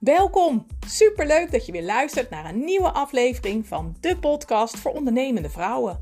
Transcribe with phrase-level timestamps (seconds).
[0.00, 0.66] Welkom!
[0.86, 6.00] Superleuk dat je weer luistert naar een nieuwe aflevering van de podcast voor ondernemende vrouwen.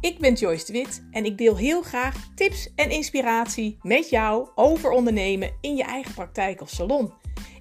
[0.00, 4.48] Ik ben Joyce de Wit en ik deel heel graag tips en inspiratie met jou
[4.54, 7.12] over ondernemen in je eigen praktijk of salon.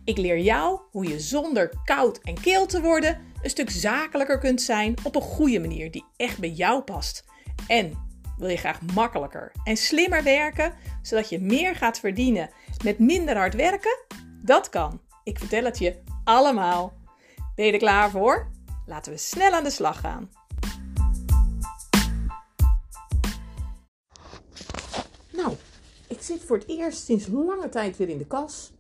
[0.04, 4.62] Ik leer jou hoe je zonder koud en keel te worden een stuk zakelijker kunt
[4.62, 7.26] zijn op een goede manier die echt bij jou past.
[7.68, 7.94] En
[8.38, 12.50] wil je graag makkelijker en slimmer werken, zodat je meer gaat verdienen
[12.84, 13.98] met minder hard werken?
[14.42, 15.08] Dat kan.
[15.30, 16.94] Ik vertel het je allemaal.
[17.56, 18.48] Ben je er klaar voor?
[18.86, 20.30] Laten we snel aan de slag gaan.
[25.32, 25.54] Nou,
[26.08, 28.74] ik zit voor het eerst sinds lange tijd weer in de kas.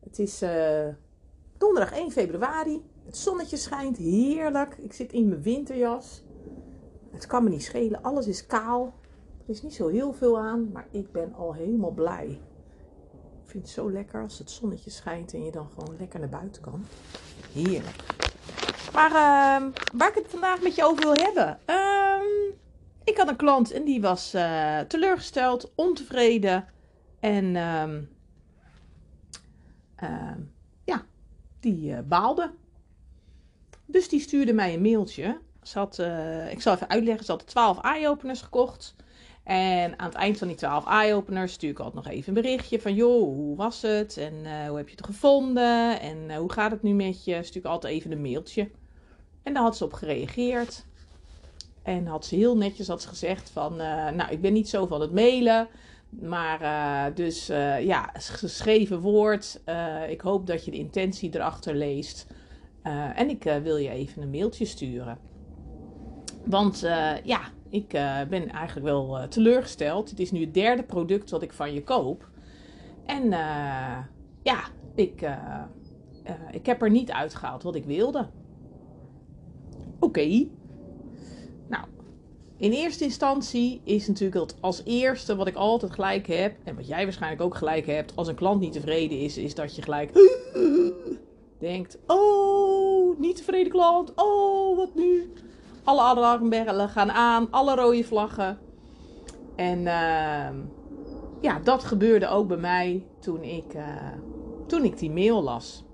[0.00, 0.88] Het is uh,
[1.58, 2.82] donderdag 1 februari.
[3.04, 4.76] Het zonnetje schijnt heerlijk.
[4.78, 6.22] Ik zit in mijn winterjas.
[7.10, 8.94] Het kan me niet schelen, alles is kaal.
[9.46, 12.40] Er is niet zo heel veel aan, maar ik ben al helemaal blij.
[13.54, 16.62] Vind het zo lekker als het zonnetje schijnt en je dan gewoon lekker naar buiten
[16.62, 16.84] kan.
[17.52, 17.96] Heerlijk.
[18.92, 21.58] Maar uh, waar ik het vandaag met je over wil hebben.
[21.70, 22.52] Uh,
[23.04, 26.64] ik had een klant en die was uh, teleurgesteld, ontevreden.
[27.20, 28.02] En ehm,
[29.96, 30.40] ehm,
[30.84, 31.04] ja,
[31.60, 32.50] die uh, baalde.
[33.84, 37.46] Dus die stuurde mij een mailtje ze had, uh, ik zal even uitleggen, ze had
[37.46, 38.94] 12 eye-openers gekocht.
[39.44, 42.80] En aan het eind van die 12 eye-openers stuur ik altijd nog even een berichtje
[42.80, 42.94] van...
[42.94, 44.16] joh, hoe was het?
[44.16, 46.00] En uh, hoe heb je het gevonden?
[46.00, 47.42] En uh, hoe gaat het nu met je?
[47.42, 48.70] Stuur ik altijd even een mailtje.
[49.42, 50.86] En daar had ze op gereageerd.
[51.82, 53.76] En had ze heel netjes had ze gezegd van...
[54.16, 55.68] nou, ik ben niet zo van het mailen...
[56.20, 57.46] Maar dus
[57.80, 59.60] ja, geschreven woord.
[60.08, 62.26] ik hoop dat je de intentie erachter leest.
[63.14, 65.18] en ik wil je even een mailtje sturen.
[66.44, 66.80] Want
[67.24, 67.40] ja,
[67.74, 70.10] ik uh, ben eigenlijk wel uh, teleurgesteld.
[70.10, 72.28] Het is nu het derde product wat ik van je koop.
[73.06, 73.28] En
[74.42, 75.28] ja, ik,
[76.50, 78.28] ik heb er niet uitgehaald wat ik wilde.
[79.98, 80.46] Oké.
[81.68, 81.84] Nou,
[82.56, 86.56] in eerste instantie is natuurlijk het als eerste wat ik altijd gelijk heb.
[86.64, 88.16] En wat jij waarschijnlijk ook gelijk hebt.
[88.16, 90.10] Als een klant niet tevreden is, is dat je gelijk
[91.58, 94.12] denkt: Oh, niet tevreden klant.
[94.14, 95.32] Oh, wat nu?
[95.84, 98.58] Alle alarmbellen gaan aan, alle rode vlaggen.
[99.56, 100.48] En uh,
[101.40, 104.12] ja, dat gebeurde ook bij mij toen ik, uh,
[104.66, 105.84] toen ik die mail las.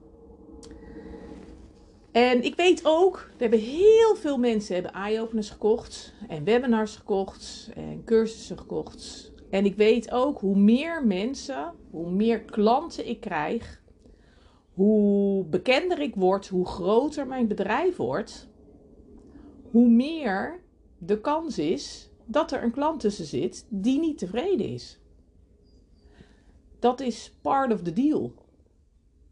[2.12, 7.70] En ik weet ook, er hebben heel veel mensen hebben eye-openers gekocht en webinars gekocht
[7.74, 9.32] en cursussen gekocht.
[9.50, 13.82] En ik weet ook hoe meer mensen, hoe meer klanten ik krijg,
[14.74, 18.48] hoe bekender ik word, hoe groter mijn bedrijf wordt,
[19.70, 20.60] hoe meer
[20.98, 24.98] de kans is dat er een klant tussen zit die niet tevreden is.
[26.78, 28.34] Dat is part of the deal.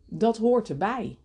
[0.05, 1.19] Dat hoort erbij.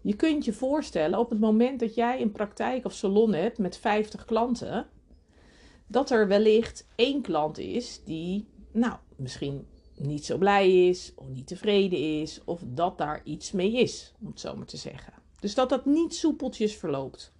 [0.00, 3.76] Je kunt je voorstellen op het moment dat jij een praktijk of salon hebt met
[3.76, 4.86] 50 klanten,
[5.86, 9.66] dat er wellicht één klant is die, nou, misschien
[9.96, 14.26] niet zo blij is, of niet tevreden is, of dat daar iets mee is, om
[14.26, 15.12] het zo maar te zeggen.
[15.40, 17.34] Dus dat dat niet soepeltjes verloopt.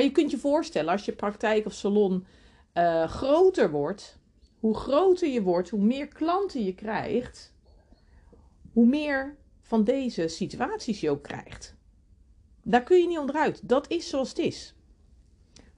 [0.00, 2.26] Maar je kunt je voorstellen, als je praktijk of salon
[2.74, 4.18] uh, groter wordt,
[4.58, 7.54] hoe groter je wordt, hoe meer klanten je krijgt,
[8.72, 11.74] hoe meer van deze situaties je ook krijgt.
[12.62, 13.68] Daar kun je niet onderuit.
[13.68, 14.74] Dat is zoals het is.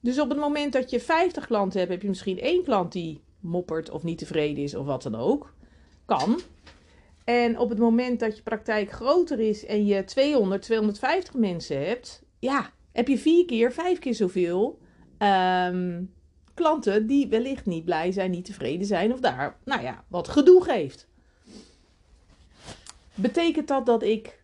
[0.00, 3.20] Dus op het moment dat je 50 klanten hebt, heb je misschien één klant die
[3.40, 5.54] moppert of niet tevreden is of wat dan ook.
[6.04, 6.40] Kan.
[7.24, 12.22] En op het moment dat je praktijk groter is en je 200, 250 mensen hebt,
[12.38, 14.78] ja, heb je vier keer, vijf keer zoveel
[15.18, 16.12] um,
[16.54, 20.64] klanten die wellicht niet blij zijn, niet tevreden zijn of daar, nou ja, wat gedoe
[20.64, 21.08] geeft.
[23.14, 24.42] Betekent dat dat ik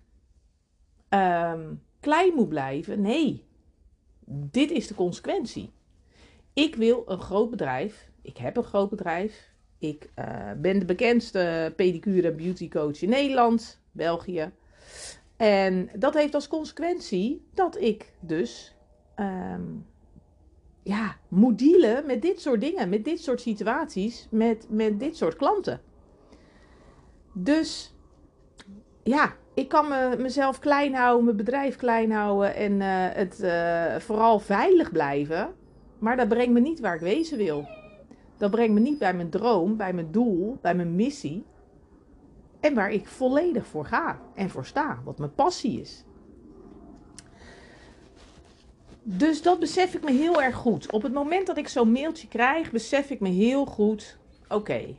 [1.09, 3.01] um, klein moet blijven?
[3.01, 3.45] Nee.
[4.31, 5.71] Dit is de consequentie.
[6.53, 8.11] Ik wil een groot bedrijf.
[8.23, 9.53] Ik heb een groot bedrijf.
[9.79, 14.53] Ik uh, ben de bekendste pedicure en beauty coach in Nederland, België.
[15.39, 18.77] En dat heeft als consequentie dat ik dus
[19.17, 19.87] um,
[20.83, 25.37] ja, moet dealen met dit soort dingen, met dit soort situaties, met, met dit soort
[25.37, 25.81] klanten.
[27.33, 27.95] Dus
[29.03, 33.97] ja, ik kan me, mezelf klein houden, mijn bedrijf klein houden en uh, het uh,
[33.97, 35.55] vooral veilig blijven.
[35.99, 37.69] Maar dat brengt me niet waar ik wezen wil.
[38.37, 41.45] Dat brengt me niet bij mijn droom, bij mijn doel, bij mijn missie.
[42.61, 46.05] En waar ik volledig voor ga en voor sta, wat mijn passie is.
[49.03, 50.93] Dus dat besef ik me heel erg goed.
[50.93, 54.19] Op het moment dat ik zo'n mailtje krijg, besef ik me heel goed:
[54.49, 54.97] oké,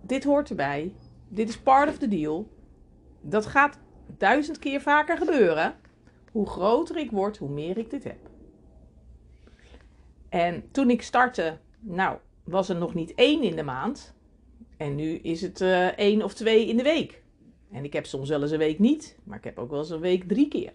[0.00, 0.94] dit hoort erbij.
[1.28, 2.48] Dit is part of the deal.
[3.20, 3.78] Dat gaat
[4.18, 5.74] duizend keer vaker gebeuren.
[6.32, 8.30] Hoe groter ik word, hoe meer ik dit heb.
[10.28, 14.14] En toen ik startte, nou, was er nog niet één in de maand.
[14.82, 17.22] En nu is het uh, één of twee in de week.
[17.70, 19.90] En ik heb soms wel eens een week niet, maar ik heb ook wel eens
[19.90, 20.72] een week drie keer.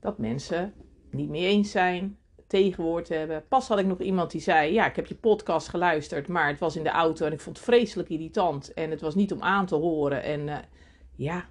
[0.00, 0.74] Dat mensen
[1.10, 3.44] niet mee eens zijn, tegenwoord hebben.
[3.48, 6.58] Pas had ik nog iemand die zei: Ja, ik heb je podcast geluisterd, maar het
[6.58, 8.72] was in de auto en ik vond het vreselijk irritant.
[8.72, 10.22] En het was niet om aan te horen.
[10.22, 10.58] En uh,
[11.16, 11.48] ja,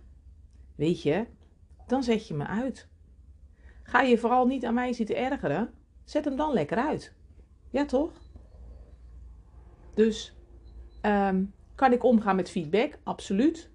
[0.75, 1.25] weet je,
[1.87, 2.87] dan zet je me uit.
[3.83, 5.73] Ga je vooral niet aan mij zitten ergeren,
[6.03, 7.13] zet hem dan lekker uit.
[7.69, 8.11] Ja, toch?
[9.93, 10.36] Dus
[11.07, 12.97] um, kan ik omgaan met feedback?
[13.03, 13.69] Absoluut.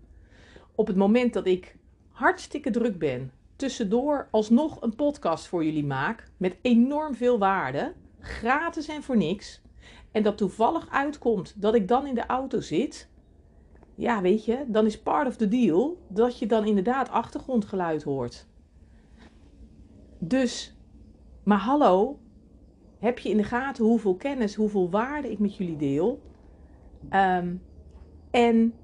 [0.75, 1.77] Op het moment dat ik
[2.09, 8.89] hartstikke druk ben, tussendoor alsnog een podcast voor jullie maak met enorm veel waarde, gratis
[8.89, 9.63] en voor niks,
[10.11, 13.09] en dat toevallig uitkomt dat ik dan in de auto zit,
[13.95, 18.47] ja, weet je, dan is part of the deal dat je dan inderdaad achtergrondgeluid hoort.
[20.19, 20.77] Dus,
[21.43, 22.19] maar hallo,
[22.99, 26.23] heb je in de gaten hoeveel kennis, hoeveel waarde ik met jullie deel?
[27.11, 27.63] Um,
[28.31, 28.75] en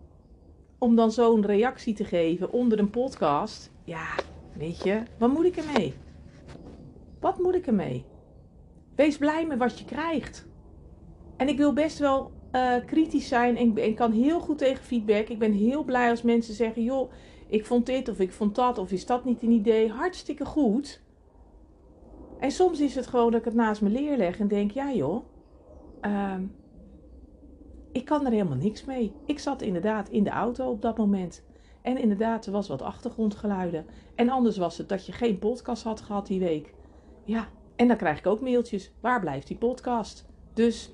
[0.79, 4.07] om dan zo'n reactie te geven onder een podcast, ja,
[4.53, 5.95] weet je, wat moet ik ermee?
[7.21, 8.05] Wat moet ik ermee?
[8.95, 10.47] Wees blij met wat je krijgt.
[11.37, 15.29] En ik wil best wel uh, kritisch zijn en, kan heel goed tegen feedback.
[15.29, 17.11] Ik ben heel blij als mensen zeggen: joh,
[17.49, 19.91] ik vond dit of ik vond dat of is dat niet een idee?
[19.91, 21.03] Hartstikke goed.
[22.39, 24.93] En soms is het gewoon dat ik het naast me leer leg en denk: ja
[24.93, 25.25] joh,
[26.03, 26.35] uh,
[27.99, 29.13] ik kan er helemaal niks mee.
[29.27, 31.45] Ik zat inderdaad in de auto op dat moment.
[31.83, 33.87] En inderdaad, er was wat achtergrondgeluiden.
[34.15, 36.75] En anders was het dat je geen podcast had gehad die week.
[37.25, 38.93] Ja, en dan krijg ik ook mailtjes.
[39.01, 40.27] Waar blijft die podcast?
[40.55, 40.93] Dus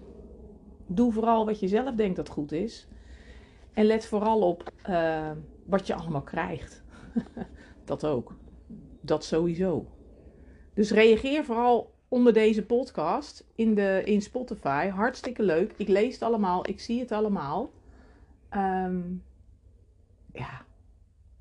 [0.86, 2.88] doe vooral wat je zelf denkt dat goed is.
[3.72, 5.30] En let vooral op uh,
[5.66, 6.82] wat je allemaal krijgt.
[7.84, 8.36] dat ook.
[9.00, 9.86] Dat sowieso.
[10.74, 14.88] Dus reageer vooral onder deze podcast in, de, in Spotify.
[14.88, 15.74] Hartstikke leuk.
[15.76, 16.68] Ik lees het allemaal.
[16.68, 17.70] Ik zie het allemaal.
[18.56, 19.22] Um,
[20.32, 20.64] ja.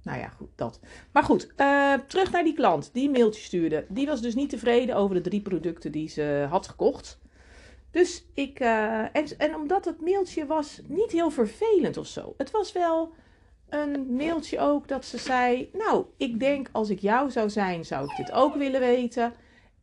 [0.03, 0.79] Nou ja, goed, dat.
[1.11, 3.85] Maar goed, uh, terug naar die klant die een mailtje stuurde.
[3.89, 7.19] Die was dus niet tevreden over de drie producten die ze had gekocht.
[7.91, 12.33] Dus ik, uh, en, en omdat het mailtje was niet heel vervelend of zo.
[12.37, 13.13] Het was wel
[13.69, 18.09] een mailtje ook dat ze zei: Nou, ik denk als ik jou zou zijn, zou
[18.09, 19.33] ik dit ook willen weten.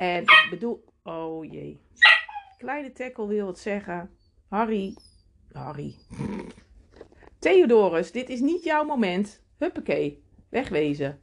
[0.01, 1.81] En ik bedoel, oh jee.
[2.59, 4.11] Kleine tackle wil het zeggen.
[4.49, 4.97] Harry,
[5.53, 5.95] Harry.
[7.39, 9.43] Theodorus, dit is niet jouw moment.
[9.57, 11.21] Huppakee, wegwezen.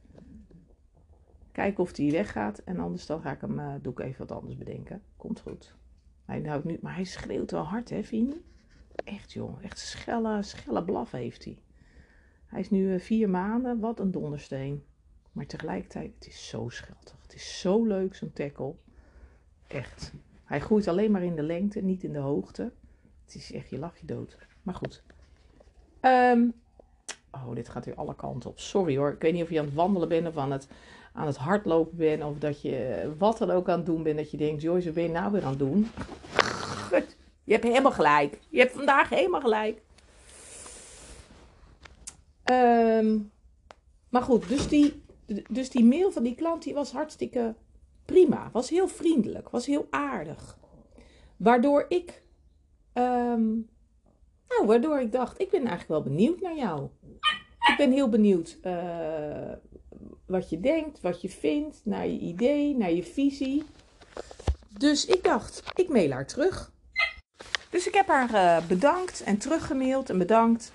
[1.52, 2.58] Kijken of hij weggaat.
[2.58, 5.02] En anders dan ga ik hem, uh, doe ik even wat anders bedenken.
[5.16, 5.74] Komt goed.
[6.24, 8.40] Hij houdt nu, maar hij schreeuwt wel hard, hè, vind je?
[9.04, 9.64] Echt, joh.
[9.64, 11.62] Echt schelle, schelle blaf heeft hij.
[12.46, 13.80] Hij is nu uh, vier maanden.
[13.80, 14.84] Wat een dondersteen.
[15.38, 17.16] Maar tegelijkertijd, het is zo schattig.
[17.22, 18.74] Het is zo leuk, zo'n tackle.
[19.66, 20.12] Echt.
[20.44, 22.72] Hij groeit alleen maar in de lengte, niet in de hoogte.
[23.24, 24.36] Het is echt, je lach je dood.
[24.62, 25.02] Maar goed.
[26.00, 26.52] Um,
[27.30, 28.58] oh, dit gaat weer alle kanten op.
[28.58, 29.12] Sorry hoor.
[29.12, 30.68] Ik weet niet of je aan het wandelen bent of aan het,
[31.12, 32.22] aan het hardlopen bent.
[32.22, 34.16] Of dat je wat dan ook aan het doen bent.
[34.16, 35.88] Dat je denkt, Joyce, wat ben je nou weer aan het doen?
[37.44, 38.38] Je hebt helemaal gelijk.
[38.48, 39.80] Je hebt vandaag helemaal gelijk.
[42.50, 43.30] Um,
[44.08, 45.06] maar goed, dus die,
[45.50, 47.54] dus die mail van die klant die was hartstikke
[48.04, 48.50] prima.
[48.52, 49.48] Was heel vriendelijk.
[49.48, 50.58] Was heel aardig.
[51.36, 52.22] Waardoor ik.
[52.92, 53.68] Um,
[54.48, 56.88] nou, waardoor ik dacht, ik ben eigenlijk wel benieuwd naar jou.
[57.70, 59.52] Ik ben heel benieuwd uh,
[60.26, 63.64] wat je denkt, wat je vindt, naar je idee, naar je visie.
[64.78, 66.72] Dus ik dacht, ik mail haar terug.
[67.70, 70.72] Dus ik heb haar uh, bedankt en teruggemaild en bedankt.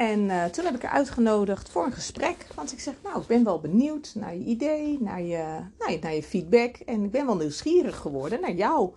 [0.00, 2.46] En uh, toen heb ik haar uitgenodigd voor een gesprek.
[2.54, 5.98] Want ik zeg, nou, ik ben wel benieuwd naar je idee, naar je, naar je,
[6.00, 6.76] naar je feedback.
[6.76, 8.90] En ik ben wel nieuwsgierig geworden naar jou.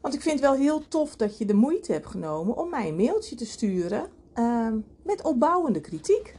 [0.00, 2.88] Want ik vind het wel heel tof dat je de moeite hebt genomen om mij
[2.88, 6.36] een mailtje te sturen uh, met opbouwende kritiek.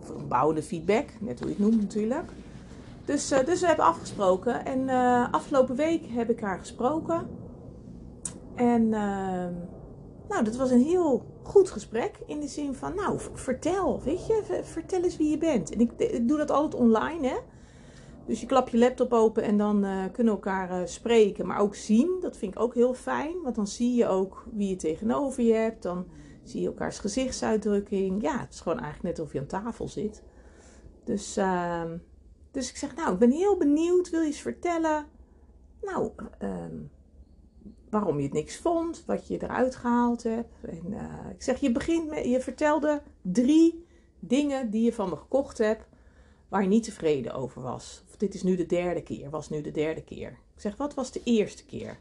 [0.00, 2.30] Of opbouwende feedback, net hoe je het noemt natuurlijk.
[3.04, 4.64] Dus, uh, dus we hebben afgesproken.
[4.64, 7.28] En uh, afgelopen week heb ik haar gesproken.
[8.54, 9.52] En ehm,
[10.28, 12.18] nou, dat was een heel goed gesprek.
[12.26, 15.70] In de zin van, nou, vertel, weet je, vertel eens wie je bent.
[15.70, 17.36] En ik, doe dat altijd online, hè.
[18.26, 21.74] Dus je klap je laptop open en dan uh, kunnen elkaar uh, spreken, maar ook
[21.74, 22.18] zien.
[22.20, 25.52] Dat vind ik ook heel fijn, want dan zie je ook wie je tegenover je
[25.52, 25.82] hebt.
[25.82, 26.06] Dan
[26.42, 28.22] zie je elkaars gezichtsuitdrukking.
[28.22, 30.22] Ja, het is gewoon eigenlijk net of je aan tafel zit.
[31.04, 31.82] Dus, uh,
[32.50, 34.10] dus ik zeg, nou, ik ben heel benieuwd.
[34.10, 35.06] Wil je eens vertellen,
[35.80, 36.76] nou, ehm,
[37.92, 40.54] waarom je het niks vond, wat je eruit gehaald hebt.
[40.62, 43.86] En uh, ik zeg, je begint met, je vertelde drie
[44.18, 45.84] dingen die je van me gekocht hebt
[46.48, 48.02] waar je niet tevreden over was.
[48.08, 50.28] Of dit is nu de derde keer, was nu de derde keer.
[50.30, 51.98] Ik zeg, wat was de eerste keer?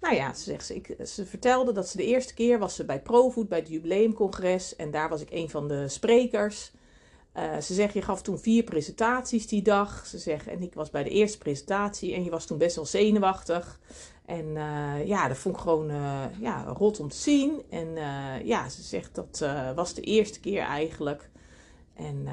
[0.00, 2.84] Nou ja, ze, zegt, ze, ik, ze vertelde dat ze de eerste keer was ze
[2.84, 4.76] bij ProFood, bij het jubileumcongres.
[4.76, 6.72] En daar was ik een van de sprekers.
[7.36, 10.06] Uh, ze zegt, je gaf toen vier presentaties die dag.
[10.06, 12.86] Ze zegt, en ik was bij de eerste presentatie en je was toen best wel
[12.86, 13.80] zenuwachtig.
[14.24, 17.62] En uh, ja, dat vond ik gewoon uh, ja, rot om te zien.
[17.70, 17.94] En
[18.44, 21.30] ja, ze zegt, dat was de eerste keer eigenlijk.
[21.94, 22.26] En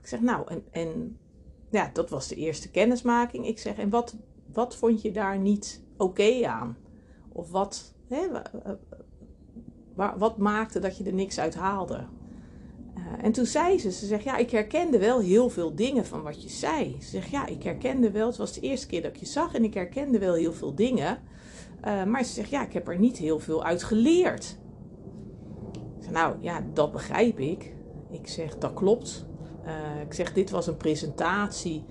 [0.00, 1.18] ik zeg, nou, en, en
[1.70, 3.46] ja, dat was de eerste kennismaking.
[3.46, 4.16] Ik zeg, en wat,
[4.52, 6.76] wat vond je daar niet oké aan?
[7.32, 8.26] Of wat, hè,
[9.94, 12.06] wat maakte dat je er niks uit haalde?
[13.20, 16.42] En toen zei ze, ze zegt, ja, ik herkende wel heel veel dingen van wat
[16.42, 16.96] je zei.
[17.00, 19.54] Ze zegt, ja, ik herkende wel, het was de eerste keer dat ik je zag
[19.54, 21.18] en ik herkende wel heel veel dingen.
[21.86, 24.58] Uh, maar ze zegt, ja, ik heb er niet heel veel uit geleerd.
[25.72, 27.74] Ik zeg, nou, ja, dat begrijp ik.
[28.10, 29.26] Ik zeg, dat klopt.
[29.64, 31.84] Uh, ik zeg, dit was een presentatie.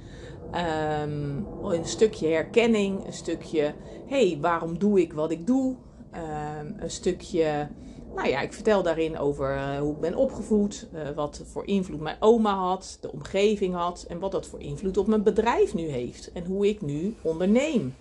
[1.04, 3.74] Um, een stukje herkenning, een stukje,
[4.06, 5.76] hey, waarom doe ik wat ik doe?
[6.14, 7.68] Um, een stukje
[8.16, 12.18] nou ja, ik vertel daarin over uh, hoe ik ben opgevoed, wat voor invloed mijn
[12.20, 16.32] oma had, de omgeving had en wat dat voor invloed op mijn bedrijf nu heeft
[16.32, 17.96] en hoe ik nu onderneem.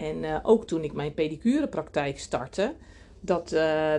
[0.00, 2.74] En uh, ook toen ik mijn pedicurepraktijk startte,
[3.20, 3.48] dat,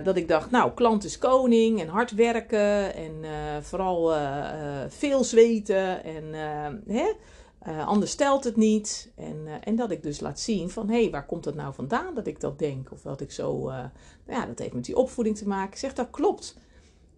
[0.04, 3.14] dat ik dacht, nou, klant is koning en hard werken en
[3.62, 4.12] vooral
[4.88, 6.32] veel zweten en
[6.86, 7.12] hè,
[7.68, 9.12] uh, anders stelt het niet.
[9.16, 11.74] En, uh, en dat ik dus laat zien van hé, hey, waar komt het nou
[11.74, 12.92] vandaan dat ik dat denk?
[12.92, 13.74] Of dat ik zo, uh,
[14.26, 15.72] nou ja, dat heeft met die opvoeding te maken.
[15.72, 16.58] Ik zeg dat klopt.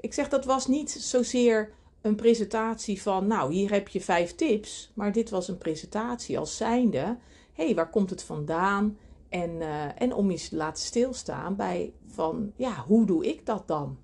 [0.01, 4.93] Ik zeg dat was niet zozeer een presentatie van nou, hier heb je vijf tips.
[4.95, 7.17] Maar dit was een presentatie als zijnde.
[7.55, 8.99] Hé, hey, waar komt het vandaan?
[9.29, 9.61] En,
[9.97, 13.99] en om je te laten stilstaan bij van ja, hoe doe ik dat dan?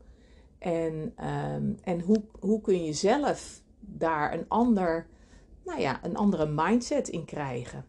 [0.59, 1.14] En,
[1.54, 5.07] um, en hoe, hoe kun je zelf daar een ander
[5.71, 7.85] nou ja, een andere mindset in krijgen.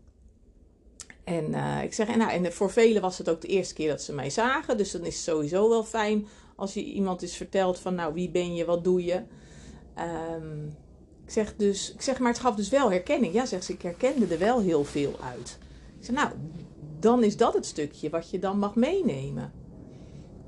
[1.23, 3.89] En uh, ik zeg, en, nou, en voor velen was het ook de eerste keer
[3.89, 4.77] dat ze mij zagen.
[4.77, 8.29] Dus dan is het sowieso wel fijn als je iemand is vertelt van, nou, wie
[8.29, 9.23] ben je, wat doe je?
[10.35, 10.75] Um,
[11.25, 13.33] ik zeg dus, ik zeg, maar het gaf dus wel herkenning.
[13.33, 15.57] Ja, zegt ze, ik herkende er wel heel veel uit.
[15.99, 16.29] Ik zeg, nou,
[16.99, 19.51] dan is dat het stukje wat je dan mag meenemen.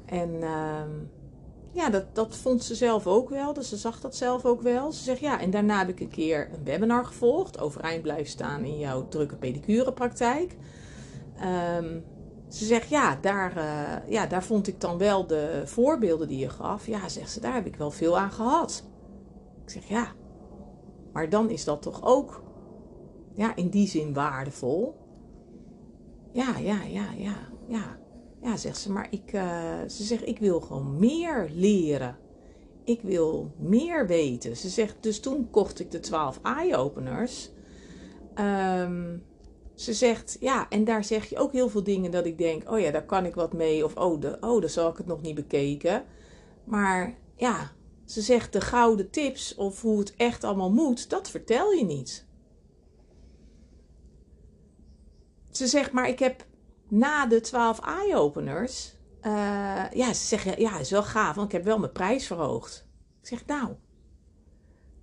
[0.05, 0.81] En uh,
[1.71, 3.53] ja, dat, dat vond ze zelf ook wel.
[3.53, 4.91] Dus ze zag dat zelf ook wel.
[4.91, 7.59] Ze zegt ja, en daarna heb ik een keer een webinar gevolgd.
[7.59, 10.55] Overeind blijven staan in jouw drukke pedicurepraktijk.
[11.77, 12.03] Um,
[12.49, 16.49] ze zegt ja daar, uh, ja, daar vond ik dan wel de voorbeelden die je
[16.49, 16.87] gaf.
[16.87, 18.83] Ja, zegt ze, daar heb ik wel veel aan gehad.
[19.63, 20.07] Ik zeg ja,
[21.13, 22.43] maar dan is dat toch ook
[23.33, 24.95] ja, in die zin waardevol.
[26.31, 27.35] Ja, ja, ja, ja,
[27.67, 28.01] ja.
[28.41, 29.41] Ja, zegt ze, maar ik, uh,
[29.87, 32.17] ze zegt, ik wil gewoon meer leren.
[32.83, 34.57] Ik wil meer weten.
[34.57, 37.51] Ze zegt, dus toen kocht ik de 12 eye-openers.
[38.39, 39.23] Um,
[39.73, 42.79] ze zegt, ja, en daar zeg je ook heel veel dingen dat ik denk, oh
[42.79, 43.85] ja, daar kan ik wat mee.
[43.85, 46.03] Of oh, de, oh daar zal ik het nog niet bekeken.
[46.63, 47.71] Maar ja,
[48.05, 52.25] ze zegt, de gouden tips of hoe het echt allemaal moet, dat vertel je niet.
[55.51, 56.45] Ze zegt, maar ik heb
[56.87, 61.63] na de 12 eye-openers, uh, ja, ze zeggen, ja, is wel gaaf, want ik heb
[61.63, 62.87] wel mijn prijs verhoogd.
[63.21, 63.75] Ik zeg, nou,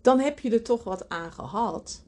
[0.00, 2.04] dan heb je er toch wat aan gehad.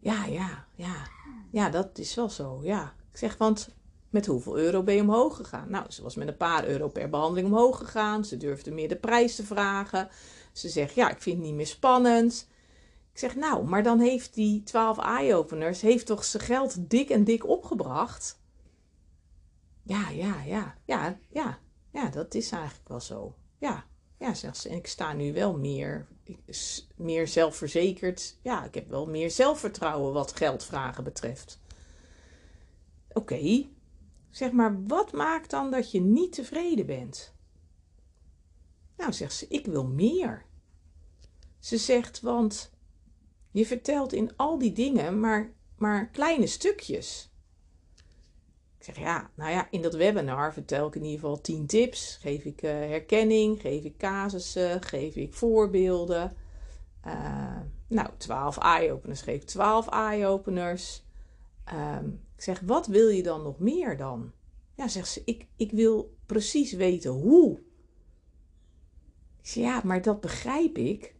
[0.00, 1.08] Ja, ja, ja.
[1.50, 2.94] Ja, dat is wel zo, ja.
[3.10, 3.74] Ik zeg, want
[4.14, 5.70] met hoeveel euro ben je omhoog gegaan?
[5.70, 8.24] Nou, ze was met een paar euro per behandeling omhoog gegaan.
[8.24, 10.08] Ze durfde meer de prijs te vragen.
[10.52, 12.48] Ze zegt, ja, ik vind het niet meer spannend.
[13.12, 17.24] Ik zeg, nou, maar dan heeft die 12 eye-openers, heeft toch zijn geld dik en
[17.24, 18.40] dik opgebracht?
[19.82, 21.58] Ja, ja, ja, ja, ja,
[21.90, 23.34] ja, dat is eigenlijk wel zo.
[23.58, 23.84] Ja,
[24.18, 24.68] ja, zegt ze.
[24.68, 26.06] En ik sta nu wel meer,
[26.96, 28.36] meer zelfverzekerd.
[28.42, 31.60] Ja, ik heb wel meer zelfvertrouwen wat geldvragen betreft.
[33.12, 33.66] Oké,
[34.36, 37.34] zeg maar, wat maakt dan dat je niet tevreden bent?
[38.96, 40.44] Nou, zegt ze, ik wil meer.
[41.58, 42.70] Ze zegt, want
[43.50, 47.32] je vertelt in al die dingen maar, maar kleine stukjes.
[48.78, 52.18] Ik zeg ja, nou ja, in dat webinar vertel ik in ieder geval 10 tips.
[52.20, 56.36] Geef ik uh, herkenning, geef ik casussen, geef ik voorbeelden.
[57.06, 61.04] Uh, nou, 12 eye-openers, geef 12 eye-openers.
[61.72, 64.32] Um, ik zeg, wat wil je dan nog meer dan?
[64.74, 67.60] Ja, zegt ze, ik, ik wil precies weten hoe.
[69.42, 71.14] Ik ja, maar dat begrijp ik.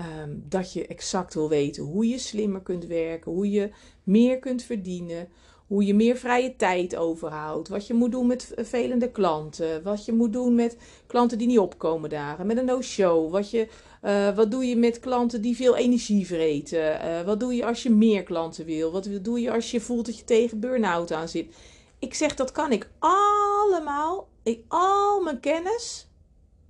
[0.00, 3.70] Um, dat je exact wil weten hoe je slimmer kunt werken, hoe je
[4.02, 5.28] meer kunt verdienen,
[5.66, 7.68] hoe je meer vrije tijd overhoudt.
[7.68, 9.82] Wat je moet doen met vervelende klanten.
[9.82, 12.46] Wat je moet doen met klanten die niet opkomen dagen.
[12.46, 13.30] Met een no-show.
[13.30, 13.68] Wat, je,
[14.02, 17.04] uh, wat doe je met klanten die veel energie vreten.
[17.04, 18.92] Uh, wat doe je als je meer klanten wil.
[18.92, 21.54] Wat doe je als je voelt dat je tegen burn-out aan zit.
[21.98, 24.28] Ik zeg dat kan ik allemaal.
[24.42, 26.08] Ik, al mijn kennis.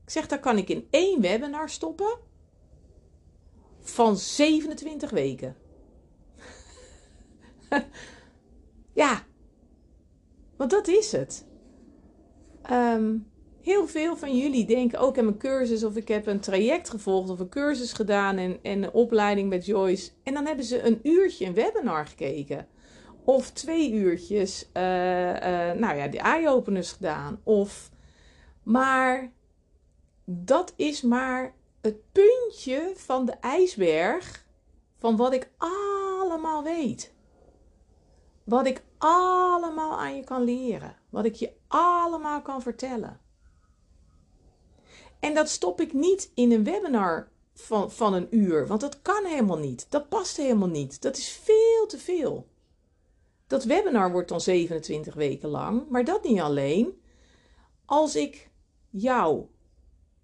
[0.04, 2.18] Ik zeg dat kan ik in één webinar stoppen.
[3.80, 5.56] Van 27 weken.
[8.94, 9.22] Ja,
[10.56, 11.46] want dat is het.
[12.62, 13.16] Ehm,
[13.62, 16.90] heel veel van jullie denken ook: ik heb een cursus of ik heb een traject
[16.90, 20.10] gevolgd of een cursus gedaan en, en een opleiding met Joyce.
[20.22, 22.66] En dan hebben ze een uurtje een webinar gekeken.
[23.24, 27.40] Of twee uurtjes, uh, uh, nou ja, de eye-openers gedaan.
[27.42, 27.90] Of,
[28.62, 29.32] maar
[30.24, 34.46] dat is maar het puntje van de ijsberg
[34.98, 37.13] van wat ik allemaal weet.
[38.44, 40.96] Wat ik allemaal aan je kan leren.
[41.10, 43.20] Wat ik je allemaal kan vertellen.
[45.20, 48.66] En dat stop ik niet in een webinar van, van een uur.
[48.66, 49.86] Want dat kan helemaal niet.
[49.88, 51.02] Dat past helemaal niet.
[51.02, 52.46] Dat is veel te veel.
[53.46, 55.88] Dat webinar wordt dan 27 weken lang.
[55.88, 57.00] Maar dat niet alleen.
[57.84, 58.50] Als ik
[58.90, 59.46] jou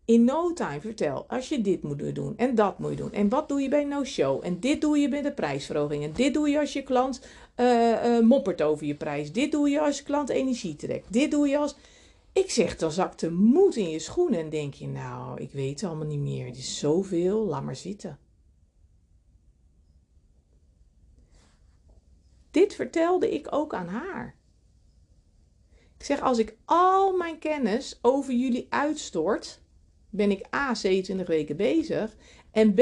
[0.04, 3.12] in no time vertel, als je dit moet doen en dat moet je doen.
[3.12, 4.44] En wat doe je bij no-show?
[4.44, 6.04] En dit doe je bij de prijsverhoging.
[6.04, 7.20] En dit doe je als je klant
[7.56, 9.32] uh, uh, moppert over je prijs.
[9.32, 11.12] Dit doe je als je klant energie trekt.
[11.12, 11.76] Dit doe je als...
[12.32, 15.80] Ik zeg, dan zakt de moed in je schoenen en denk je, nou, ik weet
[15.80, 16.46] het allemaal niet meer.
[16.46, 18.18] Het is zoveel, laat maar zitten.
[22.50, 24.34] Dit vertelde ik ook aan haar.
[25.98, 29.60] Ik zeg, als ik al mijn kennis over jullie uitstort,
[30.10, 32.16] ben ik A, 27 weken bezig.
[32.50, 32.80] En B,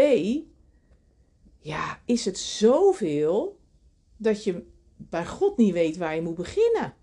[1.58, 3.57] ja, is het zoveel
[4.18, 6.94] dat je bij God niet weet waar je moet beginnen.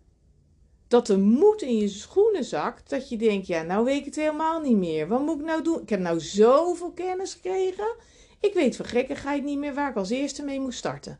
[0.88, 4.16] Dat de moed in je schoenen zakt, dat je denkt, ja, nou weet ik het
[4.16, 5.08] helemaal niet meer.
[5.08, 5.82] Wat moet ik nou doen?
[5.82, 7.96] Ik heb nou zoveel kennis gekregen.
[8.40, 11.20] Ik weet van gekkigheid niet meer waar ik als eerste mee moet starten.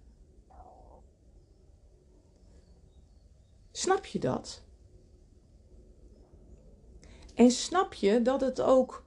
[3.72, 4.64] Snap je dat?
[7.36, 9.04] En snap je dat het ook.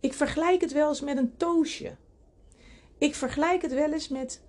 [0.00, 1.96] Ik vergelijk het wel eens met een toosje.
[2.98, 4.42] Ik vergelijk het wel eens met.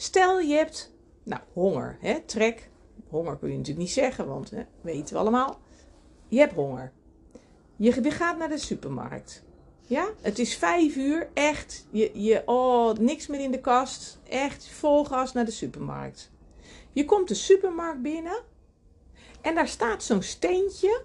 [0.00, 0.92] Stel je hebt.
[1.22, 2.70] Nou, honger, hè, trek.
[3.08, 5.60] Honger kun je natuurlijk niet zeggen, want hè, weten we allemaal.
[6.28, 6.92] Je hebt honger.
[7.76, 9.42] Je, gaat naar de supermarkt.
[9.80, 11.86] Ja, het is vijf uur, echt.
[11.90, 14.18] Je, je, oh, niks meer in de kast.
[14.28, 16.30] Echt vol gas naar de supermarkt.
[16.92, 18.42] Je komt de supermarkt binnen
[19.40, 21.04] en daar staat zo'n steentje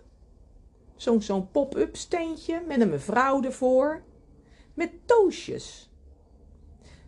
[0.95, 4.03] Zo'n zo'n pop-up steentje met een mevrouw ervoor.
[4.73, 5.89] Met toosjes.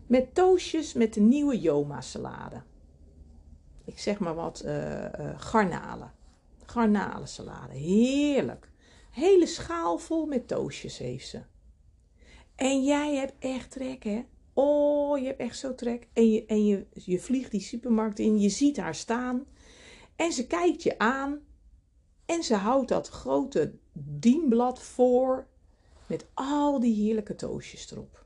[0.07, 2.63] Met toosjes met de nieuwe Joma salade.
[3.85, 5.05] Ik zeg maar wat uh,
[5.37, 6.13] garnalen.
[6.65, 7.73] Garnalensalade.
[7.73, 8.71] Heerlijk.
[9.11, 11.41] Hele schaal vol met toosjes heeft ze.
[12.55, 14.25] En jij hebt echt trek, hè?
[14.53, 16.07] Oh, je hebt echt zo trek.
[16.13, 19.45] En je, en je, je vliegt die supermarkt in, je ziet haar staan.
[20.15, 21.39] En ze kijkt je aan.
[22.25, 25.47] En ze houdt dat grote dienblad voor
[26.07, 28.24] met al die heerlijke toosjes erop.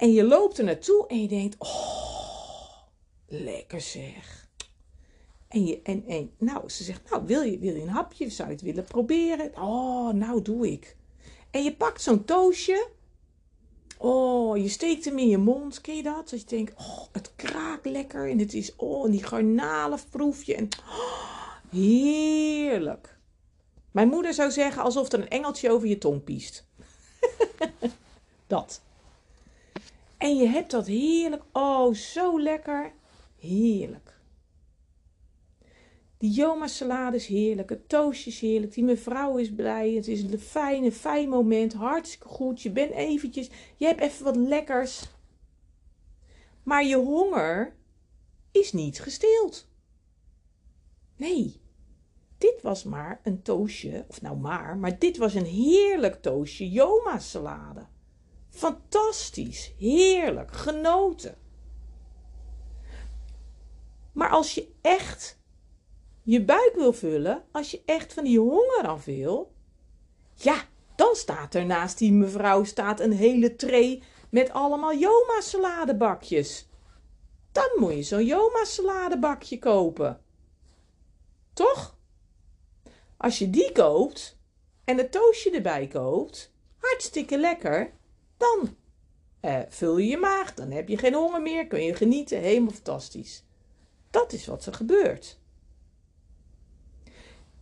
[0.00, 2.72] En je loopt er naartoe en je denkt: Oh,
[3.26, 4.48] lekker zeg.
[5.48, 8.30] En, je, en, en nou, ze zegt: Nou, wil je, wil je een hapje?
[8.30, 9.52] Zou je het willen proberen?
[9.56, 10.96] Oh, nou doe ik.
[11.50, 12.88] En je pakt zo'n toosje.
[13.98, 15.80] Oh, je steekt hem in je mond.
[15.80, 16.30] Ken je dat?
[16.30, 18.30] Dat je denkt: Oh, het kraakt lekker.
[18.30, 20.54] En het is, oh, en die garnalen proef je.
[20.54, 21.30] En, oh,
[21.70, 23.18] Heerlijk.
[23.90, 26.66] Mijn moeder zou zeggen alsof er een engeltje over je tong piest.
[28.46, 28.80] dat.
[30.20, 31.42] En je hebt dat heerlijk.
[31.52, 32.92] Oh, zo lekker.
[33.36, 34.20] Heerlijk.
[36.18, 37.68] Die Joma salade is heerlijk.
[37.68, 38.74] Het toastje is heerlijk.
[38.74, 39.90] Die mevrouw is blij.
[39.90, 41.72] Het is een fijne, fijn moment.
[41.72, 42.62] Hartstikke goed.
[42.62, 43.50] Je bent eventjes...
[43.76, 45.08] Je hebt even wat lekkers.
[46.62, 47.76] Maar je honger
[48.50, 49.68] is niet gesteeld.
[51.16, 51.60] Nee,
[52.38, 57.18] dit was maar een toosje, of nou maar, maar dit was een heerlijk toosje Joma
[57.18, 57.86] salade.
[58.60, 61.38] Fantastisch, heerlijk, genoten.
[64.12, 65.38] Maar als je echt
[66.22, 69.54] je buik wil vullen, als je echt van die honger af wil,
[70.34, 70.64] ja,
[70.96, 76.68] dan staat er naast die mevrouw staat een hele tray met allemaal Joma saladebakjes.
[77.52, 80.20] Dan moet je zo'n Joma saladebakje kopen.
[81.52, 81.98] Toch?
[83.16, 84.38] Als je die koopt
[84.84, 87.98] en het toastje erbij koopt, hartstikke lekker,
[88.40, 88.76] dan
[89.40, 92.72] Uh, vul je je maag, dan heb je geen honger meer, kun je genieten, helemaal
[92.72, 93.44] fantastisch.
[94.10, 95.38] Dat is wat er gebeurt.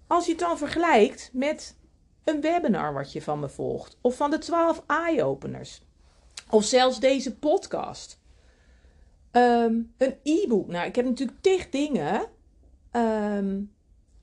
[0.07, 1.77] Als je het dan vergelijkt met
[2.25, 5.83] een webinar wat je van me volgt, of van de 12 eye-openers,
[6.51, 8.21] of zelfs deze podcast,
[9.31, 10.67] ehm, een e-book.
[10.67, 12.27] Nou, ik heb natuurlijk tig dingen.
[12.91, 13.61] Ehm,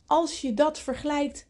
[0.06, 1.48] als je dat vergelijkt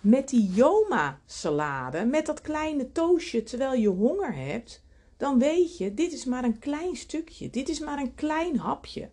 [0.00, 4.82] met die Yoma salade, met dat kleine toastje terwijl je honger hebt,
[5.16, 9.10] dan weet je, dit is maar een klein stukje, dit is maar een klein hapje.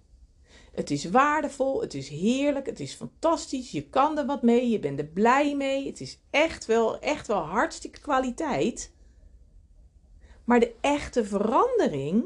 [0.72, 4.80] Het is waardevol, het is heerlijk, het is fantastisch, je kan er wat mee, je
[4.80, 8.94] bent er blij mee, het is echt wel, echt wel hartstikke kwaliteit.
[10.44, 12.26] Maar de echte verandering,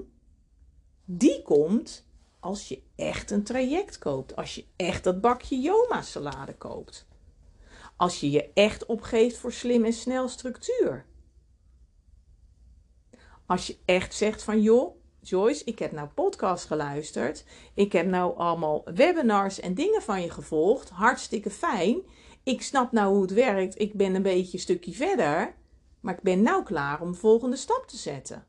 [1.06, 2.06] die komt
[2.40, 7.10] als je echt een traject koopt, als je echt dat bakje Yoma salade koopt.
[8.02, 11.06] Als je je echt opgeeft voor slim en snel structuur.
[13.46, 17.46] Als je echt zegt van joh, Joyce, ik heb nou podcast geluisterd.
[17.74, 20.90] Ik heb nou allemaal webinars en dingen van je gevolgd.
[20.90, 22.02] Hartstikke fijn.
[22.44, 23.80] Ik snap nou hoe het werkt.
[23.80, 25.56] Ik ben een beetje een stukje verder.
[26.00, 28.46] Maar ik ben nou klaar om de volgende stap te zetten.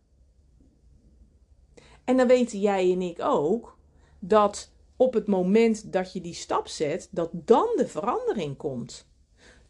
[2.04, 3.78] En dan weten jij en ik ook
[4.18, 9.10] dat op het moment dat je die stap zet, dat dan de verandering komt.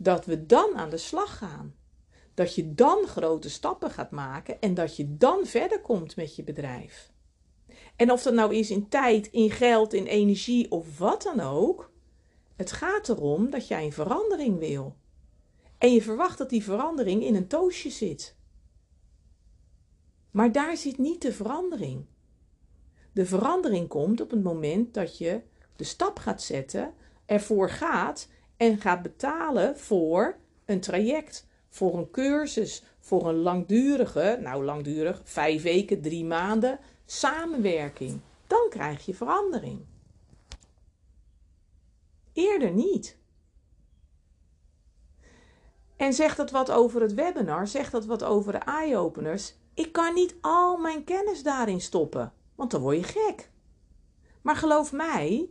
[0.03, 1.75] Dat we dan aan de slag gaan
[2.35, 6.45] dat je dan grote stappen gaat maken en dat je dan verder komt met je
[6.45, 7.13] bedrijf.
[7.97, 11.91] En of dat nou is in tijd, in geld, in energie of wat dan ook,
[12.57, 14.97] het gaat erom dat jij een verandering wil.
[15.79, 18.37] En je verwacht dat die verandering in een toosje zit.
[20.31, 22.05] Maar daar zit niet de verandering.
[23.13, 25.41] De verandering komt op het moment dat je
[25.77, 26.95] de stap gaat zetten,
[27.27, 28.29] ervoor gaat
[28.63, 35.63] en gaat betalen voor een traject, voor een cursus, voor een langdurige, nou langdurig, vijf
[35.63, 38.21] weken, drie maanden, samenwerking.
[38.47, 39.81] Dan krijg je verandering.
[42.33, 43.19] Eerder niet.
[45.97, 49.55] En zegt dat wat over het webinar, zegt dat wat over de eye-openers.
[49.75, 53.51] Ik kan niet al mijn kennis daarin stoppen, want dan word je gek.
[54.43, 55.51] Maar geloof mij,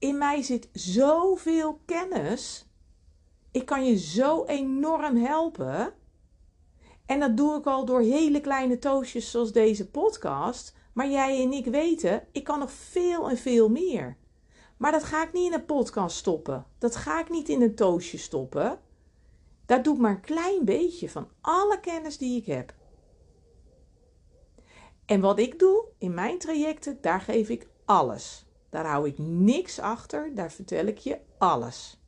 [0.00, 2.70] in mij zit zoveel kennis
[3.50, 5.92] ik kan je zo enorm helpen.
[7.06, 10.74] En dat doe ik al door hele kleine toastjes zoals deze podcast.
[10.92, 14.16] Maar jij en ik weten, ik kan nog veel en veel meer.
[14.76, 16.66] Maar dat ga ik niet in een podcast stoppen.
[16.78, 18.78] Dat ga ik niet in een toastje stoppen.
[19.66, 22.74] Daar doe ik maar een klein beetje van alle kennis die ik heb.
[25.06, 28.46] En wat ik doe in mijn trajecten, daar geef ik alles.
[28.70, 32.00] Daar hou ik niks achter, daar vertel ik je alles.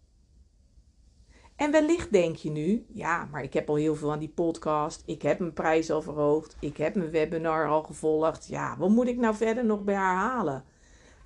[1.57, 5.03] En wellicht denk je nu, ja, maar ik heb al heel veel aan die podcast.
[5.07, 6.57] Ik heb mijn prijs al verhoogd.
[6.61, 8.47] Ik heb mijn webinar al gevolgd.
[8.47, 10.65] Ja, wat moet ik nou verder nog bij haar halen?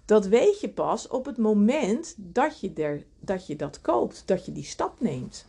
[0.05, 4.47] Dat weet je pas op het moment dat je, er, dat je dat koopt, dat
[4.47, 5.47] je die stap neemt.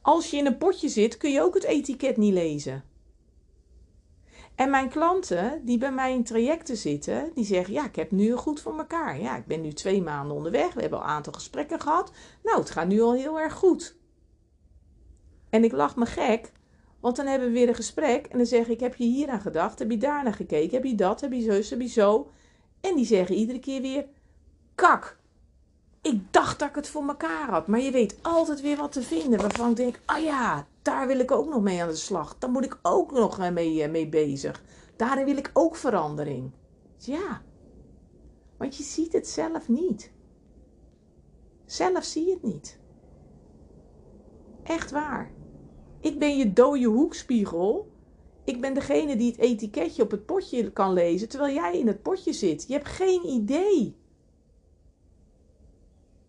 [0.00, 2.84] Als je in een potje zit, kun je ook het etiket niet lezen.
[4.56, 8.32] En mijn klanten die bij mij in trajecten zitten, die zeggen: Ja, ik heb nu
[8.32, 9.20] goed voor elkaar.
[9.20, 10.74] Ja, ik ben nu twee maanden onderweg.
[10.74, 12.12] We hebben al een aantal gesprekken gehad.
[12.42, 13.96] Nou, het gaat nu al heel erg goed.
[15.50, 16.52] En ik lach me gek,
[17.00, 18.26] want dan hebben we weer een gesprek.
[18.26, 19.78] En dan zeg ik: Heb je hier aan gedacht?
[19.78, 20.76] Heb je daar naar gekeken?
[20.76, 21.20] Heb je dat?
[21.20, 21.74] Heb je zo?
[21.74, 22.30] Heb je zo?
[22.80, 24.06] En die zeggen iedere keer weer:
[24.74, 25.18] Kak,
[26.06, 27.66] ik dacht dat ik het voor elkaar had.
[27.66, 31.18] Maar je weet altijd weer wat te vinden waarvan ik denk: Oh ja, daar wil
[31.18, 32.36] ik ook nog mee aan de slag.
[32.38, 34.62] Daar moet ik ook nog mee, eh, mee bezig.
[34.96, 36.50] Daarin wil ik ook verandering.
[36.96, 37.42] Ja,
[38.56, 40.12] want je ziet het zelf niet.
[41.64, 42.78] Zelf zie je het niet.
[44.62, 45.30] Echt waar.
[46.00, 47.90] Ik ben je dode hoekspiegel.
[48.44, 52.02] Ik ben degene die het etiketje op het potje kan lezen terwijl jij in het
[52.02, 52.64] potje zit.
[52.66, 53.96] Je hebt geen idee.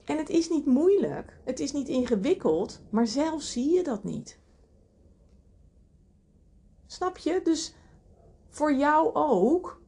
[0.08, 4.40] En het is niet moeilijk, het is niet ingewikkeld, maar zelf zie je dat niet.
[6.86, 7.42] Snap je?
[7.44, 7.76] Dus
[8.50, 9.82] voor jou ook,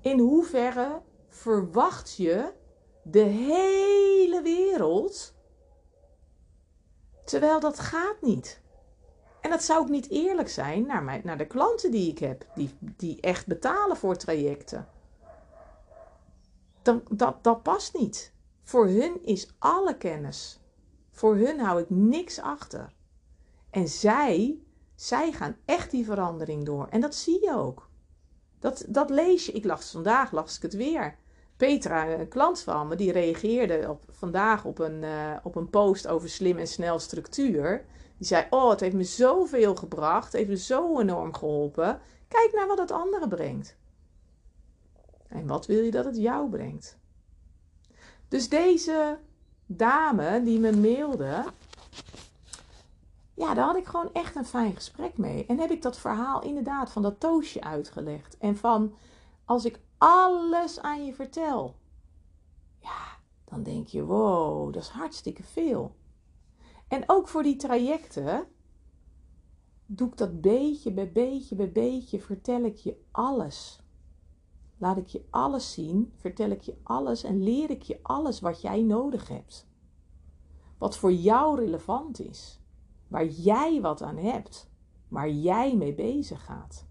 [0.00, 2.52] in hoeverre verwacht je
[3.02, 5.34] de hele wereld,
[7.24, 8.60] terwijl dat gaat niet.
[9.40, 12.46] En dat zou ook niet eerlijk zijn naar, mijn, naar de klanten die ik heb,
[12.54, 14.88] die, die echt betalen voor trajecten.
[16.82, 18.31] Dan, dat, dat past niet.
[18.62, 20.60] Voor hun is alle kennis.
[21.10, 22.92] Voor hun hou ik niks achter.
[23.70, 24.62] En zij
[25.02, 26.86] zij gaan echt die verandering door.
[26.90, 27.88] En dat zie je ook.
[28.58, 29.52] Dat, dat lees je.
[29.52, 31.16] Ik las vandaag, las ik het weer.
[31.56, 36.06] Petra, een klant van me, die reageerde op, vandaag op een, uh, op een post
[36.06, 37.84] over slim en snel structuur.
[38.18, 40.24] Die zei, oh, het heeft me zoveel gebracht.
[40.24, 42.00] Het heeft me zo enorm geholpen.
[42.28, 43.76] Kijk naar wat het andere brengt.
[45.28, 46.98] En wat wil je dat het jou brengt?
[48.32, 49.18] Dus deze
[49.66, 51.44] dame die me mailde,
[53.34, 55.46] ja, daar had ik gewoon echt een fijn gesprek mee.
[55.46, 58.38] En heb ik dat verhaal inderdaad van dat toosje uitgelegd.
[58.38, 58.94] En van
[59.44, 61.74] als ik alles aan je vertel,
[62.78, 65.96] ja, dan denk je, wow, dat is hartstikke veel.
[66.88, 68.46] En ook voor die trajecten
[69.86, 73.81] doe ik dat beetje bij beetje bij beetje, vertel ik je alles.
[74.82, 78.60] Laat ik je alles zien, vertel ik je alles en leer ik je alles wat
[78.60, 79.68] jij nodig hebt.
[80.78, 82.60] Wat voor jou relevant is,
[83.08, 84.70] waar jij wat aan hebt,
[85.08, 86.86] waar jij mee bezig gaat.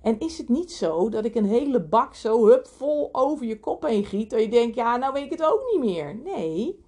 [0.00, 3.60] En is het niet zo dat ik een hele bak zo hup vol over je
[3.60, 6.16] kop heen giet, dat je denkt, ja, nou weet ik het ook niet meer.
[6.16, 6.84] Nee,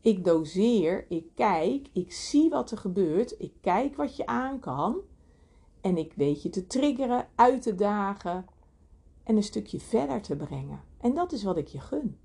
[0.00, 4.96] ik doseer, ik kijk, ik zie wat er gebeurt, ik kijk wat je aan kan
[5.80, 8.56] en ik weet je te triggeren, uit te dagen
[9.28, 10.80] en een stukje verder te brengen.
[11.00, 12.18] En dat is wat ik je gun.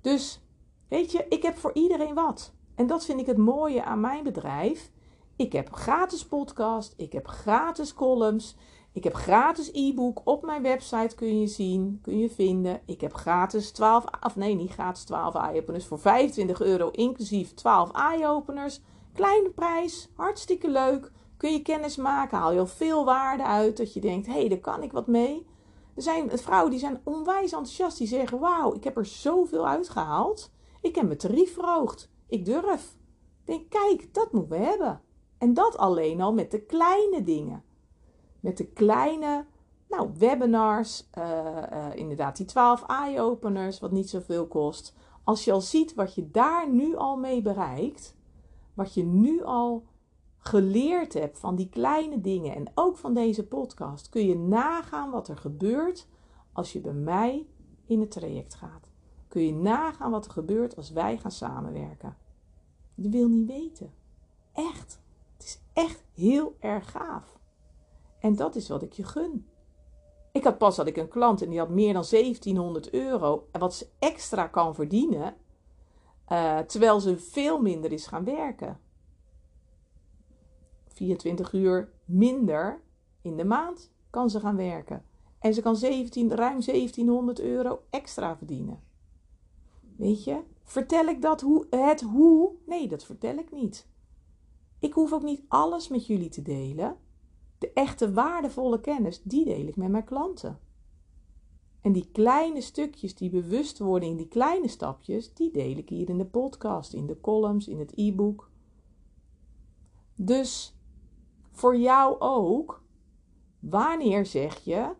[0.00, 0.40] Dus,
[0.88, 2.52] weet je, ik heb voor iedereen wat.
[2.74, 4.90] En dat vind ik het mooie aan mijn bedrijf.
[5.36, 8.56] Ik heb gratis podcast, ik heb gratis columns,
[8.92, 12.80] ik heb gratis e-book op mijn website kun je zien, kun je vinden.
[12.84, 17.90] Ik heb gratis 12, of nee, niet gratis 12 eye-openers voor 25 euro inclusief 12
[17.92, 18.80] eye-openers.
[19.12, 21.12] Kleine prijs, hartstikke leuk.
[21.38, 24.48] Kun je kennis maken, haal je al veel waarde uit dat je denkt, hé, hey,
[24.48, 25.46] daar kan ik wat mee.
[25.94, 30.50] Er zijn vrouwen die zijn onwijs enthousiast, die zeggen, wauw, ik heb er zoveel uitgehaald.
[30.80, 32.10] Ik heb mijn tarief verhoogd.
[32.26, 32.96] Ik durf.
[33.44, 35.00] Denk, kijk, dat moeten we hebben.
[35.38, 37.64] En dat alleen al met de kleine dingen.
[38.40, 39.46] Met de kleine
[39.88, 41.24] nou, webinars, uh,
[41.72, 44.94] uh, inderdaad die 12 eye-openers, wat niet zoveel kost.
[45.24, 48.16] Als je al ziet wat je daar nu al mee bereikt,
[48.74, 49.84] wat je nu al
[50.38, 55.28] geleerd hebt van die kleine dingen en ook van deze podcast, kun je nagaan wat
[55.28, 56.06] er gebeurt
[56.52, 57.46] als je bij mij
[57.86, 58.90] in het traject gaat.
[59.28, 62.16] Kun je nagaan wat er gebeurt als wij gaan samenwerken.
[62.94, 63.92] Je wil niet weten.
[64.52, 65.00] Echt.
[65.36, 67.38] Het is echt heel erg gaaf.
[68.20, 69.48] En dat is wat ik je gun.
[70.32, 73.48] Ik had pas had ik een klant en die had meer dan 1700 euro.
[73.52, 75.36] En wat ze extra kan verdienen.
[76.28, 78.80] Uh, terwijl ze veel minder is gaan werken.
[80.98, 82.80] 24 uur minder
[83.22, 85.04] in de maand kan ze gaan werken.
[85.38, 88.80] En ze kan 17, ruim 1700 euro extra verdienen.
[89.96, 92.52] Weet je, vertel ik dat hoe, het hoe?
[92.66, 93.86] Nee, dat vertel ik niet.
[94.78, 96.96] Ik hoef ook niet alles met jullie te delen.
[97.58, 100.58] De echte waardevolle kennis, die deel ik met mijn klanten.
[101.80, 106.26] En die kleine stukjes, die bewustwording, die kleine stapjes, die deel ik hier in de
[106.26, 108.50] podcast, in de columns, in het e-book.
[110.14, 110.77] Dus
[111.58, 112.82] voor jou ook,
[113.60, 114.94] wanneer zeg je,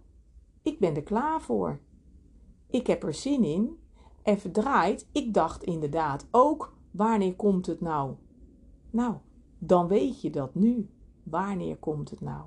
[0.62, 1.80] ik ben er klaar voor.
[2.66, 3.78] Ik heb er zin in.
[4.22, 8.14] En verdraaid, ik dacht inderdaad ook, wanneer komt het nou?
[8.90, 9.14] Nou,
[9.58, 10.90] dan weet je dat nu.
[11.22, 12.42] Wanneer komt het nou?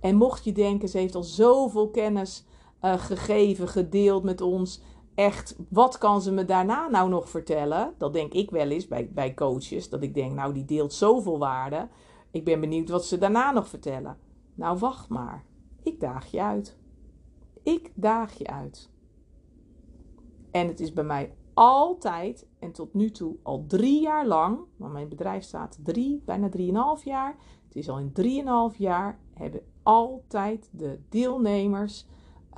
[0.00, 2.44] En mocht je denken, ze heeft al zoveel kennis
[2.82, 4.82] uh, gegeven, gedeeld met ons.
[5.14, 7.94] Echt, wat kan ze me daarna nou nog vertellen?
[7.98, 9.88] Dat denk ik wel eens bij, bij coaches.
[9.88, 11.88] Dat ik denk, nou, die deelt zoveel waarde.
[12.32, 14.18] Ik ben benieuwd wat ze daarna nog vertellen.
[14.54, 15.44] Nou, wacht maar.
[15.82, 16.76] Ik daag je uit.
[17.62, 18.90] Ik daag je uit.
[20.50, 24.92] En het is bij mij altijd en tot nu toe al drie jaar lang, want
[24.92, 27.36] mijn bedrijf staat drie, bijna drieënhalf jaar.
[27.64, 32.06] Het is al in drieënhalf jaar hebben altijd de deelnemers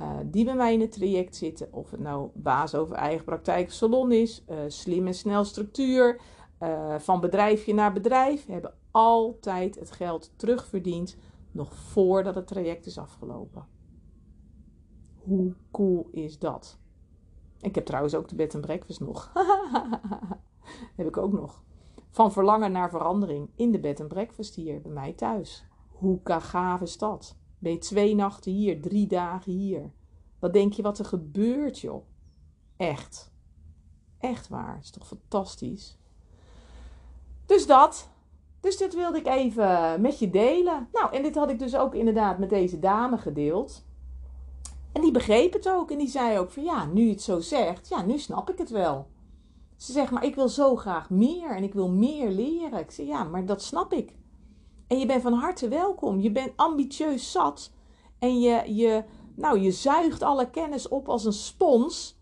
[0.01, 3.71] uh, die bij mij in het traject zitten, of het nou baas over eigen praktijk
[3.71, 6.21] salon is, uh, slim en snel structuur,
[6.61, 11.17] uh, van bedrijfje naar bedrijf, hebben altijd het geld terugverdiend
[11.51, 13.67] nog voordat het traject is afgelopen.
[15.15, 16.79] Hoe cool is dat?
[17.59, 19.31] Ik heb trouwens ook de bed en breakfast nog.
[20.97, 21.63] heb ik ook nog.
[22.09, 25.65] Van verlangen naar verandering in de bed en breakfast hier bij mij thuis.
[25.87, 27.37] Hoe gaaf is dat?
[27.59, 29.91] Ben je twee nachten hier, drie dagen hier?
[30.39, 32.05] Wat denk je wat er gebeurt, joh?
[32.77, 33.33] Echt.
[34.17, 34.79] Echt waar.
[34.81, 35.99] Is toch fantastisch?
[37.45, 38.13] Dus dat.
[38.65, 40.87] Dus dit wilde ik even met je delen.
[40.93, 43.85] Nou, en dit had ik dus ook inderdaad met deze dame gedeeld.
[44.91, 45.91] En die begreep het ook.
[45.91, 48.57] En die zei ook van ja, nu je het zo zegt, ja, nu snap ik
[48.57, 49.07] het wel.
[49.77, 52.79] Ze zegt, maar ik wil zo graag meer en ik wil meer leren.
[52.79, 54.15] Ik zeg, ja, maar dat snap ik.
[54.87, 56.19] En je bent van harte welkom.
[56.19, 57.71] Je bent ambitieus zat.
[58.19, 59.03] En je, je,
[59.35, 62.14] nou, je zuigt alle kennis op als een spons.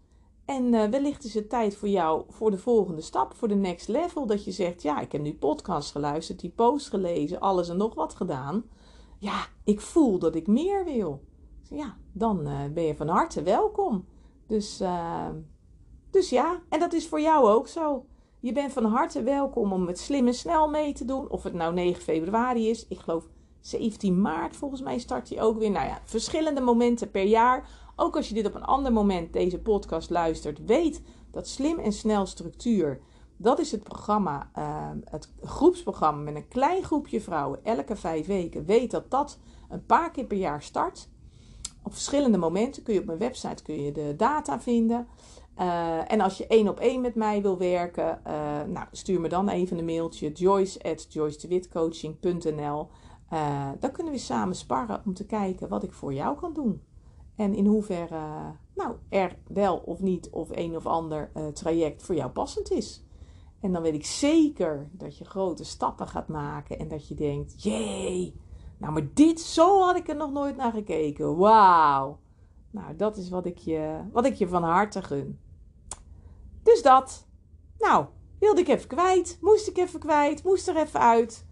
[0.45, 3.87] En uh, wellicht is het tijd voor jou voor de volgende stap, voor de next
[3.87, 4.25] level.
[4.25, 7.95] Dat je zegt, ja, ik heb nu podcast geluisterd, die post gelezen, alles en nog
[7.95, 8.63] wat gedaan.
[9.19, 11.23] Ja, ik voel dat ik meer wil.
[11.69, 14.05] Ja, dan uh, ben je van harte welkom.
[14.47, 15.29] Dus, uh,
[16.09, 18.05] dus ja, en dat is voor jou ook zo.
[18.39, 21.29] Je bent van harte welkom om het slim en snel mee te doen.
[21.29, 22.87] Of het nou 9 februari is.
[22.87, 23.27] Ik geloof
[23.61, 25.71] 17 maart volgens mij start hij ook weer.
[25.71, 27.69] Nou ja, verschillende momenten per jaar.
[27.95, 31.01] Ook als je dit op een ander moment deze podcast luistert, weet
[31.31, 32.99] dat slim en snel structuur.
[33.37, 38.65] Dat is het programma, uh, het groepsprogramma met een klein groepje vrouwen elke vijf weken.
[38.65, 41.09] Weet dat dat een paar keer per jaar start.
[41.83, 45.07] Op verschillende momenten kun je op mijn website kun je de data vinden.
[45.59, 48.33] Uh, en als je één op één met mij wil werken, uh,
[48.67, 52.89] nou, stuur me dan even een mailtje joyce@joycedewitcoaching.nl.
[53.33, 56.81] Uh, dan kunnen we samen sparren om te kijken wat ik voor jou kan doen.
[57.35, 62.31] En in hoeverre nou, er wel of niet of een of ander traject voor jou
[62.31, 63.03] passend is.
[63.63, 67.63] En dan weet ik zeker dat je grote stappen gaat maken en dat je denkt:
[67.63, 68.35] jee,
[68.77, 71.37] nou maar dit, zo had ik er nog nooit naar gekeken.
[71.37, 72.19] Wauw.
[72.71, 75.39] Nou, dat is wat ik je, wat ik je van harte gun.
[76.63, 77.27] Dus dat.
[77.77, 78.05] Nou,
[78.39, 79.37] wilde ik even kwijt.
[79.41, 80.43] Moest ik even kwijt.
[80.43, 81.45] Moest er even uit.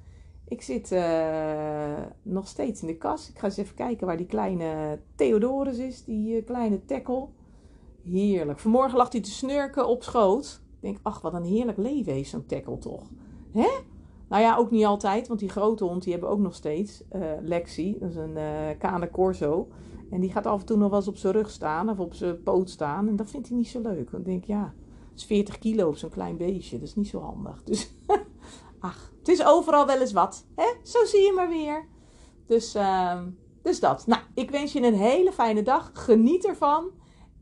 [0.51, 3.29] Ik zit uh, nog steeds in de kas.
[3.29, 6.03] Ik ga eens even kijken waar die kleine Theodorus is.
[6.03, 7.27] Die uh, kleine tackle.
[8.03, 8.59] Heerlijk.
[8.59, 10.61] Vanmorgen lag hij te snurken op schoot.
[10.75, 13.03] Ik denk, ach, wat een heerlijk leven heeft zo'n tackle toch.
[13.51, 13.69] Hè?
[14.27, 15.27] Nou ja, ook niet altijd.
[15.27, 17.03] Want die grote hond, die hebben ook nog steeds.
[17.15, 18.37] Uh, Lexi, dat is een
[18.79, 19.67] Cane Corso.
[20.09, 21.89] En die gaat af en toe nog wel eens op zijn rug staan.
[21.89, 23.07] Of op zijn poot staan.
[23.07, 24.09] En dat vindt hij niet zo leuk.
[24.11, 24.73] Denk ik, ja
[25.15, 26.79] is 40 kilo op zo'n klein beestje.
[26.79, 27.63] Dat is niet zo handig.
[27.63, 27.93] Dus,
[28.79, 30.45] ach, het is overal wel eens wat.
[30.55, 30.65] Hè?
[30.83, 31.87] Zo zie je maar weer.
[32.47, 33.21] Dus, uh,
[33.61, 34.07] dus dat.
[34.07, 35.91] Nou, ik wens je een hele fijne dag.
[35.93, 36.91] Geniet ervan.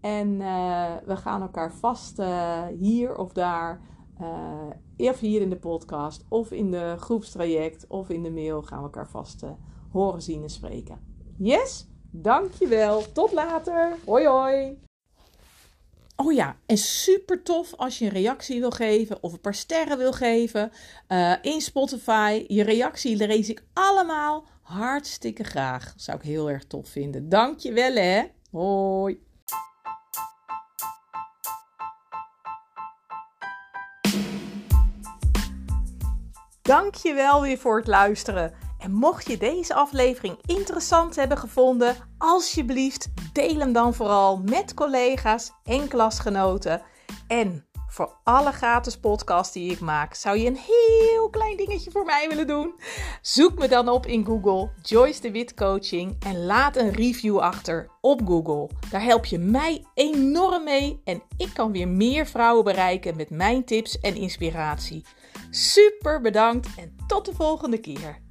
[0.02, 3.82] En uh, we gaan elkaar vast uh, hier of daar,
[4.22, 8.78] uh, of hier in de podcast, of in de groepstraject, of in de mail, gaan
[8.78, 9.44] we elkaar vast
[9.92, 11.00] horen, zien en spreken.
[11.38, 11.88] Yes?
[12.12, 13.12] Dankjewel.
[13.12, 13.98] Tot later.
[14.06, 14.89] Hoi hoi.
[16.22, 19.98] Oh ja, en super tof als je een reactie wil geven of een paar sterren
[19.98, 20.72] wil geven
[21.10, 22.46] uh, in Spotify.
[22.48, 25.94] Je reactie lees ik allemaal hartstikke graag.
[25.98, 27.30] Zou ik heel erg tof vinden.
[27.30, 28.24] Dankjewel hè.
[28.52, 29.22] Hoi.
[36.62, 38.54] Dankjewel weer voor het luisteren.
[38.80, 45.52] En mocht je deze aflevering interessant hebben gevonden, alsjeblieft deel hem dan vooral met collega's
[45.64, 46.82] en klasgenoten.
[47.28, 52.06] En voor alle gratis podcasts die ik maak, zou je een heel klein dingetje voor
[52.06, 52.74] mij willen doen?
[53.22, 57.90] Zoek me dan op in Google, Joyce de Wit Coaching, en laat een review achter
[58.02, 58.70] op Google.
[58.90, 63.66] Daar help je mij enorm mee en ik kan weer meer vrouwen bereiken met mijn
[63.66, 65.06] tips en inspiratie.
[65.50, 68.29] Super bedankt en tot de volgende keer.